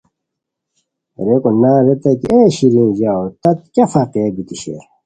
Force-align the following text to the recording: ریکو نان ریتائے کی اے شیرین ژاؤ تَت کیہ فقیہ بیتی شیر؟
ریکو 1.25 1.49
نان 1.61 1.77
ریتائے 1.85 2.15
کی 2.21 2.27
اے 2.31 2.39
شیرین 2.55 2.89
ژاؤ 2.97 3.23
تَت 3.41 3.59
کیہ 3.73 3.85
فقیہ 3.93 4.33
بیتی 4.35 4.55
شیر؟ 4.61 4.81